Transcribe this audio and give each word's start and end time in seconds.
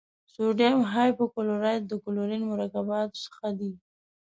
سوډیم 0.33 0.79
هایپو 0.93 1.23
کلورایټ 1.35 1.81
د 1.87 1.93
کلورین 2.03 2.43
مرکباتو 2.51 3.17
څخه 3.25 3.47
دی. 3.59 3.71